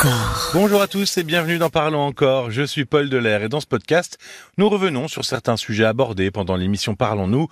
[0.00, 0.50] encore.
[0.54, 2.50] Bonjour à tous et bienvenue dans Parlons encore.
[2.50, 4.16] Je suis Paul Delair et dans ce podcast,
[4.56, 7.48] nous revenons sur certains sujets abordés pendant l'émission Parlons-nous.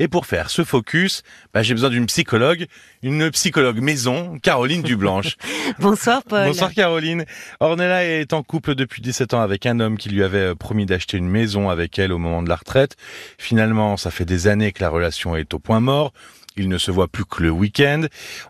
[0.00, 1.22] Et pour faire ce focus,
[1.54, 2.66] bah, j'ai besoin d'une psychologue,
[3.04, 5.36] une psychologue maison, Caroline Dublanche.
[5.78, 6.48] Bonsoir Paul.
[6.48, 7.24] Bonsoir Caroline.
[7.60, 10.86] Ornella est en couple depuis 17 ans avec un homme qui lui avait euh, promis
[10.86, 12.96] d'acheter une maison avec elle au moment de la retraite.
[13.38, 16.12] Finalement, ça fait des années que la relation est au point mort.
[16.56, 18.02] Il ne se voit plus que le week-end.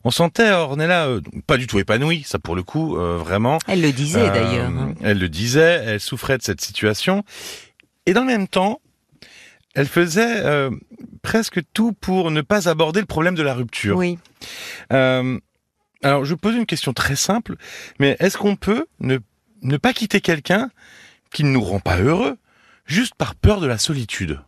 [0.05, 3.59] On sentait Ornella euh, pas du tout épanouie, ça pour le coup, euh, vraiment.
[3.69, 4.69] Elle le disait Euh, d'ailleurs.
[4.71, 4.95] hein.
[5.03, 7.25] Elle le disait, elle souffrait de cette situation.
[8.07, 8.81] Et dans le même temps,
[9.75, 10.71] elle faisait euh,
[11.23, 13.97] presque tout pour ne pas aborder le problème de la rupture.
[13.97, 14.19] Oui.
[14.93, 15.39] Euh,
[16.03, 17.55] alors, je pose une question très simple,
[18.01, 19.19] mais est-ce qu'on peut ne,
[19.63, 20.69] ne pas quitter quelqu'un
[21.33, 22.37] qui ne nous rend pas heureux,
[22.87, 24.41] juste par peur de la solitude?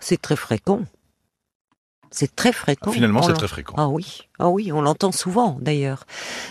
[0.00, 0.82] C'est très fréquent.
[2.16, 2.92] C'est très fréquent.
[2.92, 3.74] Finalement, c'est très fréquent.
[3.76, 6.06] Ah oui, ah oui, on l'entend souvent d'ailleurs,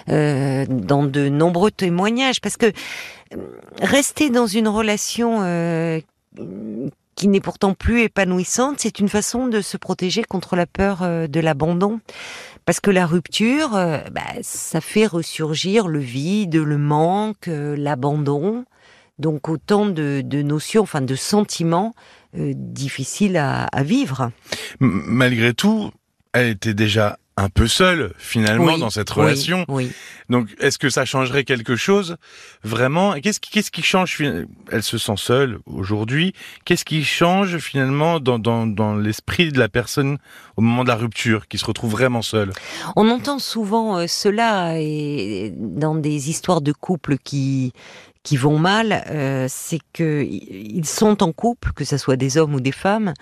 [0.09, 3.37] euh, dans de nombreux témoignages, parce que euh,
[3.81, 5.99] rester dans une relation euh,
[7.15, 11.39] qui n'est pourtant plus épanouissante, c'est une façon de se protéger contre la peur de
[11.39, 11.99] l'abandon.
[12.65, 18.65] Parce que la rupture, bah, ça fait ressurgir le vide, le manque, l'abandon.
[19.17, 21.93] Donc autant de, de notions, enfin de sentiments
[22.37, 24.31] euh, difficiles à, à vivre.
[24.81, 25.91] M- Malgré tout,
[26.33, 29.65] elle était déjà un peu seule, finalement, Oui, dans cette relation.
[29.67, 29.91] Oui.
[30.29, 32.15] Donc, est-ce que ça changerait quelque chose
[32.63, 33.15] vraiment?
[33.19, 34.17] Qu'est-ce qui, qu'est-ce qui change
[34.71, 36.31] Elle se sent seule aujourd'hui?
[36.63, 40.17] Qu'est-ce qui change finalement dans, dans, dans l'esprit de la personne
[40.55, 42.53] au moment de la rupture, qui se retrouve vraiment seule?
[42.95, 47.73] On entend souvent euh, cela et dans des histoires de couples qui
[48.25, 52.55] qui vont mal, euh, c'est que ils sont en couple, que ce soit des hommes
[52.55, 53.13] ou des femmes,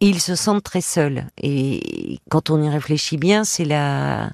[0.00, 1.24] et ils se sentent très seuls.
[1.40, 4.32] Et quand on y réfléchit bien, c'est la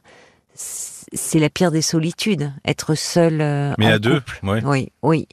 [0.54, 4.64] c'est la pire des solitudes, être seul euh, Mais en à deux, ouais.
[4.64, 5.28] Oui, oui.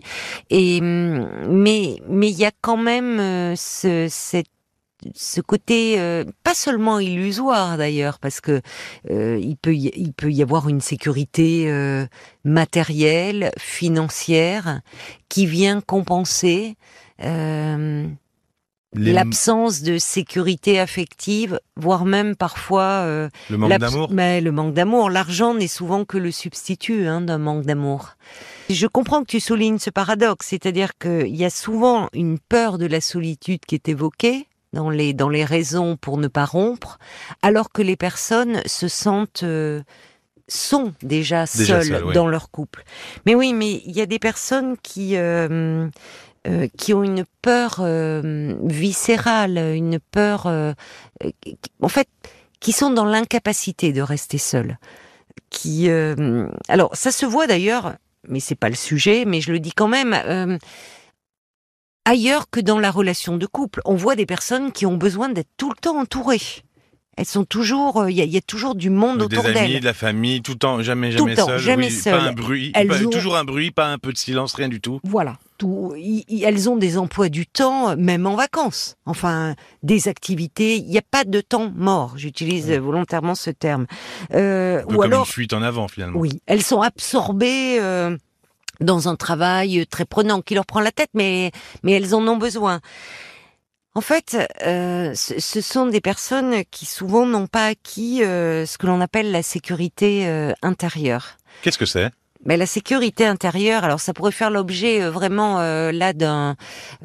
[0.50, 4.48] Et hum, mais mais il y a quand même euh, ce cette
[5.16, 8.62] ce côté euh, pas seulement illusoire d'ailleurs parce que
[9.10, 12.06] euh, il peut y, il peut y avoir une sécurité euh,
[12.44, 14.82] matérielle financière
[15.30, 16.76] qui vient compenser
[17.24, 18.08] euh,
[18.94, 24.10] l'absence de sécurité affective voire même parfois euh, le manque d'amour.
[24.12, 25.10] mais le manque d'amour.
[25.10, 28.16] L'argent n'est souvent que le substitut hein, d'un manque d'amour.
[28.70, 32.86] Je comprends que tu soulignes ce paradoxe c'est-à-dire qu'il y a souvent une peur de
[32.86, 36.98] la solitude qui est évoquée dans les dans les raisons pour ne pas rompre,
[37.42, 39.82] alors que les personnes se sentent euh,
[40.48, 42.84] sont déjà, Déjà seules dans leur couple.
[43.26, 45.88] Mais oui, mais il y a des personnes qui euh,
[46.48, 50.74] euh, qui ont une peur euh, viscérale, une peur, euh,
[51.24, 51.32] euh,
[51.82, 52.08] en fait,
[52.60, 54.78] qui sont dans l'incapacité de rester seules.
[55.50, 57.94] Qui, euh, alors, ça se voit d'ailleurs,
[58.28, 60.58] mais c'est pas le sujet, mais je le dis quand même.
[62.08, 63.82] Euh, ailleurs que dans la relation de couple.
[63.86, 66.42] On voit des personnes qui ont besoin d'être tout le temps entourées.
[67.18, 69.46] Elles sont toujours, euh, il y, a- il y a toujours du monde Des autour
[69.46, 69.80] amis, d'elles.
[69.82, 71.60] de la famille, tout le temps, jamais, Tout le jamais temps, seul.
[71.60, 72.18] jamais oui, seul.
[72.18, 74.80] Pas un bruit, pas- ont- toujours un bruit, pas un peu de silence, rien du
[74.80, 75.02] tout.
[75.04, 75.38] Voilà.
[75.58, 75.94] Tout,
[76.42, 78.96] elles ont des emplois du temps, même en vacances.
[79.06, 80.78] Enfin, des activités.
[80.78, 82.14] Il n'y a pas de temps mort.
[82.16, 83.86] J'utilise euh, volontairement ce terme.
[84.34, 86.18] Euh, Un peu ou comme alors, une fuite en avant finalement.
[86.18, 88.18] Oui, elles sont absorbées euh,
[88.82, 91.52] dans un travail très prenant qui leur prend la tête, mais
[91.84, 92.82] mais elles en ont besoin.
[93.94, 98.88] En fait, euh, ce, sont des personnes qui souvent n'ont pas acquis euh, ce que
[98.88, 101.38] l'on appelle la sécurité euh, intérieure.
[101.62, 102.10] Qu'est-ce que c'est?
[102.46, 106.56] Mais la sécurité intérieure, alors ça pourrait faire l'objet euh, vraiment euh, là d'un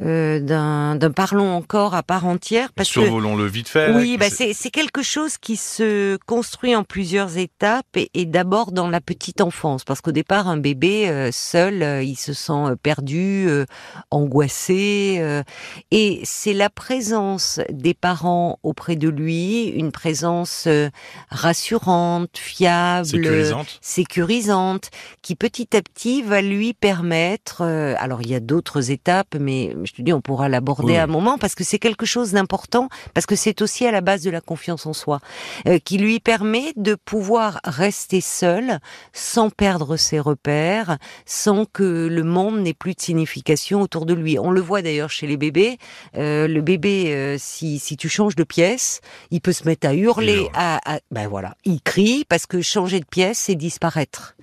[0.02, 3.92] euh, d'un d'un parlons encore à part entière parce que Survolons-le vite fait.
[3.94, 8.72] oui, bah C'est- c'est quelque chose qui se construit en plusieurs étapes et, et d'abord
[8.72, 12.52] dans la petite enfance, parce qu'au départ un bébé euh, seul, euh, il se sent
[12.52, 13.66] euh, perdu, euh,
[14.10, 15.42] angoissé, euh,
[15.90, 20.88] et c'est la présence des parents auprès de lui, une présence euh,
[21.30, 23.78] rassurante, fiable, sécurisante.
[23.80, 24.90] sécurisante,
[25.26, 27.62] qui petit à petit va lui permettre.
[27.62, 30.96] euh, alors il y a d'autres étapes, mais je te dis on pourra l'aborder Oui.
[30.98, 34.00] à un moment parce que c'est quelque chose d'important, parce que c'est aussi à la
[34.02, 35.18] base de la confiance en soi,
[35.66, 38.78] euh, qui lui permet de pouvoir rester seul
[39.12, 44.38] sans perdre ses repères, sans que le monde n'ait plus de signification autour de lui.
[44.38, 45.78] On le voit d'ailleurs chez les bébés.
[46.16, 49.00] Euh, le bébé, euh, si si tu changes de pièce,
[49.32, 50.50] il peut se mettre à hurler, hurle.
[50.54, 54.36] à, à- ben voilà, il crie parce que changer de pièce, c'est disparaître.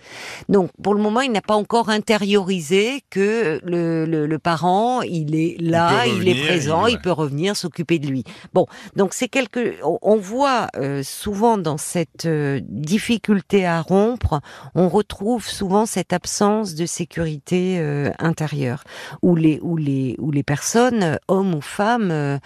[0.49, 5.35] Donc pour le moment, il n'a pas encore intériorisé que le, le, le parent, il
[5.35, 8.23] est là, il, est présent, il, peut revenir s'occuper de lui.
[8.53, 8.65] Bon,
[8.95, 9.75] donc c'est quelque.
[9.83, 14.41] On voit euh, souvent dans cette euh, difficulté à rompre,
[14.73, 18.83] on retrouve souvent cette absence de sécurité euh, intérieure,
[19.21, 22.39] où les où les où les personnes, hommes ou femmes,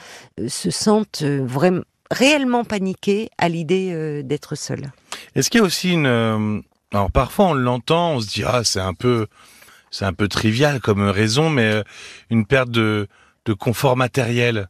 [0.48, 1.82] se sentent vraiment
[2.12, 4.92] réellement paniquées à l'idée d'être seules.
[5.36, 6.64] Est-ce qu'il y a aussi une
[6.94, 9.28] alors parfois on l'entend, on se dit ah c'est un peu
[9.92, 11.84] c'est un peu trivial comme raison, mais euh,
[12.30, 13.08] une perte de,
[13.46, 14.70] de confort matériel,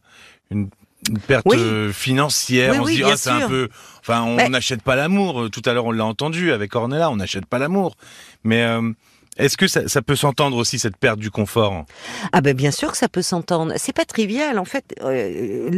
[0.50, 0.70] une,
[1.26, 3.68] perte euh, financière, on se dit ah c'est un peu,
[4.00, 5.48] enfin on n'achète pas l'amour.
[5.50, 7.96] Tout à l'heure on l'a entendu avec Ornella, on n'achète pas l'amour,
[8.42, 8.92] mais euh,
[9.38, 11.84] est-ce que ça, peut s'entendre aussi cette perte du confort?
[12.32, 13.74] Ah ben bien sûr que ça peut s'entendre.
[13.76, 14.84] C'est pas trivial en fait.
[15.02, 15.70] Euh,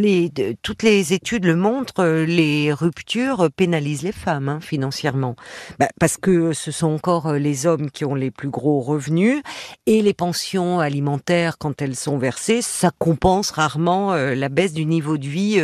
[0.63, 2.01] toutes les études le montrent.
[2.01, 5.37] Euh, les ruptures pénalisent les femmes hein, financièrement,
[5.79, 9.43] bah, parce que ce sont encore euh, les hommes qui ont les plus gros revenus
[9.87, 15.19] et les pensions alimentaires quand elles sont versées, ça compense rarement la baisse du niveau
[15.19, 15.63] de vie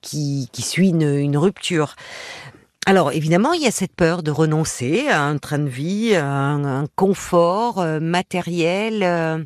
[0.00, 1.96] qui, suit une rupture.
[2.86, 6.26] Alors évidemment, il y a cette peur de renoncer à un train de vie, à
[6.26, 9.02] un, confort euh, matériel.
[9.02, 9.42] Euh,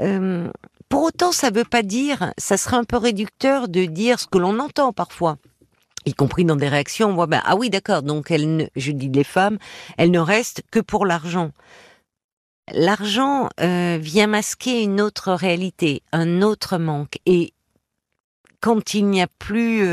[0.00, 0.50] euh,
[0.88, 4.26] pour autant, ça ne veut pas dire, ça serait un peu réducteur de dire ce
[4.26, 5.36] que l'on entend parfois
[6.06, 8.92] y compris dans des réactions, on voit, ben, ah oui, d'accord, donc elle ne, je
[8.92, 9.56] dis les femmes,
[9.96, 11.50] elles ne restent que pour l'argent.
[12.74, 17.16] L'argent vient masquer une autre réalité, un autre manque.
[17.24, 17.54] Et
[18.60, 19.86] quand il n'y a plus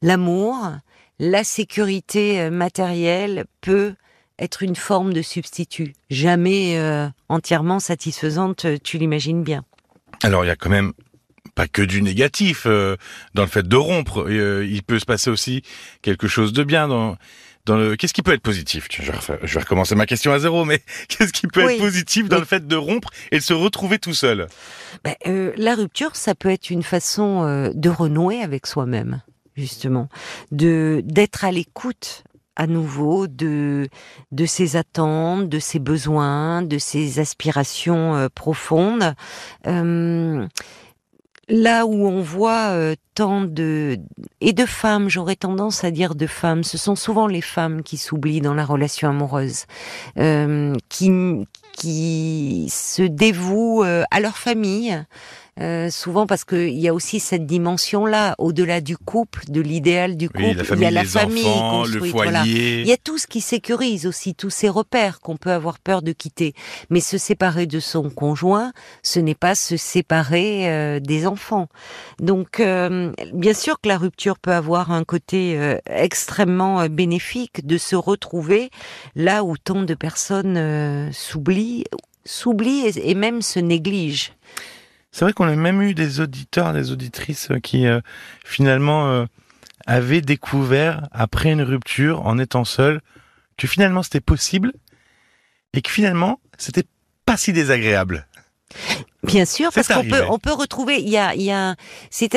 [0.00, 0.70] l'amour,
[1.18, 3.94] la sécurité euh, matérielle peut
[4.38, 9.64] être une forme de substitut, jamais euh, entièrement satisfaisante, euh, tu l'imagines bien.
[10.22, 10.92] Alors il y a quand même
[11.54, 14.30] pas que du négatif dans le fait de rompre.
[14.30, 15.62] il peut se passer aussi
[16.02, 17.16] quelque chose de bien dans
[17.64, 17.96] dans le.
[17.96, 18.88] Qu'est-ce qui peut être positif?
[18.90, 22.44] Je vais, recommencer ma question à zéro, mais qu'est-ce qui peut être positif dans le
[22.44, 24.48] fait de rompre et de se retrouver tout seul?
[25.02, 25.14] Ben,
[25.56, 29.22] La rupture, ça peut être une façon de renouer avec soi-même
[29.56, 30.08] justement,
[30.52, 32.24] de d'être à l'écoute
[32.56, 33.88] à nouveau de
[34.32, 39.14] de ses attentes, de ses besoins, de ses aspirations euh, profondes.
[39.66, 40.46] Euh,
[41.48, 43.98] là où on voit euh, tant de
[44.40, 47.96] et de femmes, j'aurais tendance à dire de femmes, ce sont souvent les femmes qui
[47.96, 49.64] s'oublient dans la relation amoureuse,
[50.88, 51.10] qui
[51.72, 55.04] qui se dévouent à leur famille,
[55.58, 60.28] euh, souvent parce qu'il y a aussi cette dimension-là, au-delà du couple, de l'idéal du
[60.28, 62.82] couple, il y a la famille enfants, le foyer.
[62.82, 66.02] Il y a tout ce qui sécurise aussi, tous ces repères qu'on peut avoir peur
[66.02, 66.52] de quitter.
[66.90, 68.72] Mais se séparer de son conjoint,
[69.02, 71.68] ce n'est pas se séparer euh, des enfants.
[72.20, 77.96] Donc, euh, bien sûr que la rupture peut avoir un côté extrêmement bénéfique de se
[77.96, 78.70] retrouver
[79.14, 81.84] là où tant de personnes s'oublient,
[82.24, 84.32] s'oublient et même se négligent.
[85.16, 88.02] C'est vrai qu'on a même eu des auditeurs, des auditrices qui euh,
[88.44, 89.24] finalement euh,
[89.86, 93.00] avaient découvert après une rupture, en étant seul,
[93.56, 94.74] que finalement c'était possible
[95.72, 96.84] et que finalement c'était
[97.24, 98.26] pas si désagréable.
[99.26, 101.74] Bien sûr, parce qu'on peut, on peut retrouver, il y a, il y a,
[102.10, 102.36] cette,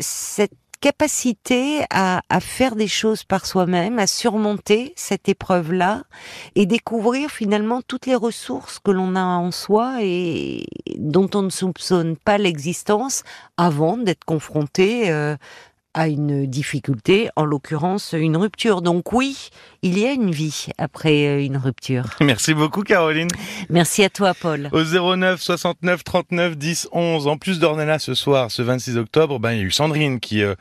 [0.00, 6.04] cette capacité à, à, faire des choses par soi-même, à surmonter cette épreuve-là
[6.54, 11.50] et découvrir finalement toutes les ressources que l'on a en soi et dont on ne
[11.50, 13.22] soupçonne pas l'existence
[13.56, 15.36] avant d'être confronté euh,
[15.96, 18.82] à une difficulté, en l'occurrence une rupture.
[18.82, 19.48] Donc oui,
[19.80, 22.04] il y a une vie après euh, une rupture.
[22.20, 23.28] Merci beaucoup Caroline.
[23.70, 24.68] Merci à toi Paul.
[24.72, 27.26] Au 09 69 39 10 11.
[27.26, 30.42] En plus d'Ornella ce soir, ce 26 octobre, ben il y a eu Sandrine qui
[30.42, 30.54] euh,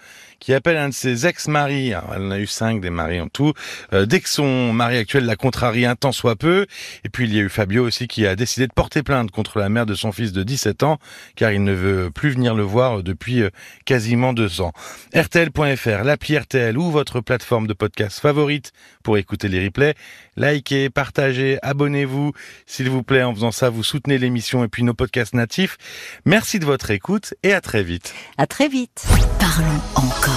[0.46, 1.90] qui appelle un de ses ex-maris.
[1.90, 3.54] Elle en a eu cinq des maris en tout.
[3.94, 6.68] Euh, dès que son mari actuel la contrarie un temps soit peu.
[7.04, 9.58] Et puis il y a eu Fabio aussi qui a décidé de porter plainte contre
[9.58, 11.00] la mère de son fils de 17 ans
[11.36, 13.44] car il ne veut plus venir le voir depuis
[13.86, 14.72] quasiment deux ans.
[15.16, 18.72] RTL.fr, l'appli RTL ou votre plateforme de podcast favorite
[19.02, 19.96] pour écouter les replays.
[20.38, 22.34] Likez, partagez, abonnez-vous,
[22.68, 23.24] s'il vous plaît.
[23.24, 25.78] En faisant ça, vous soutenez l'émission et puis nos podcasts natifs.
[26.24, 28.14] Merci de votre écoute et à très vite.
[28.38, 29.08] À très vite.
[29.40, 30.35] Parlons encore.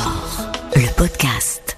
[0.75, 1.78] Le podcast.